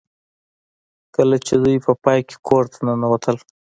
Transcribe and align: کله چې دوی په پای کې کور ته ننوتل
کله 1.15 1.37
چې 1.45 1.53
دوی 1.63 1.77
په 1.85 1.91
پای 2.03 2.19
کې 2.27 2.35
کور 2.47 2.63
ته 2.71 2.79
ننوتل 2.87 3.37